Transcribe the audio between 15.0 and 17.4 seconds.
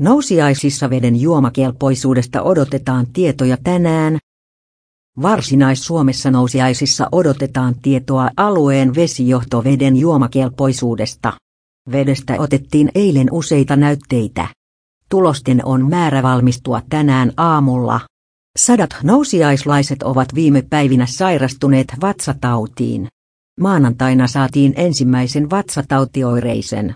Tulosten on määrä valmistua tänään